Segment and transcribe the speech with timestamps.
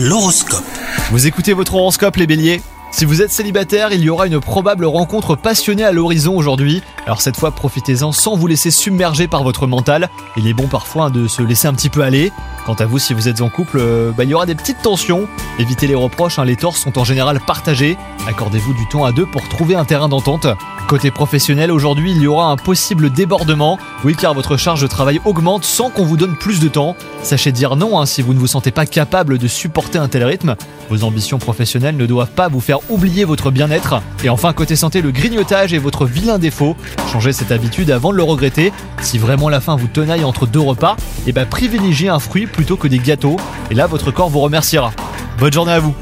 [0.00, 0.62] L'horoscope.
[1.10, 2.62] Vous écoutez votre horoscope les béliers?
[2.92, 6.84] Si vous êtes célibataire, il y aura une probable rencontre passionnée à l'horizon aujourd'hui.
[7.04, 10.08] Alors cette fois, profitez-en sans vous laisser submerger par votre mental.
[10.36, 12.30] Il est bon parfois de se laisser un petit peu aller.
[12.64, 14.82] Quant à vous, si vous êtes en couple, euh, bah, il y aura des petites
[14.82, 15.26] tensions.
[15.58, 17.98] Évitez les reproches, hein, les torts sont en général partagés.
[18.28, 20.46] Accordez-vous du temps à deux pour trouver un terrain d'entente.
[20.88, 23.78] Côté professionnel, aujourd'hui, il y aura un possible débordement.
[24.04, 26.96] Oui, car votre charge de travail augmente sans qu'on vous donne plus de temps.
[27.22, 30.24] Sachez dire non hein, si vous ne vous sentez pas capable de supporter un tel
[30.24, 30.56] rythme.
[30.88, 34.00] Vos ambitions professionnelles ne doivent pas vous faire oublier votre bien-être.
[34.24, 36.74] Et enfin, côté santé, le grignotage est votre vilain défaut.
[37.12, 38.72] Changez cette habitude avant de le regretter.
[39.02, 42.46] Si vraiment la faim vous tenaille entre deux repas, et eh ben privilégiez un fruit
[42.46, 43.36] plutôt que des gâteaux.
[43.70, 44.92] Et là, votre corps vous remerciera.
[45.38, 45.94] Bonne journée à vous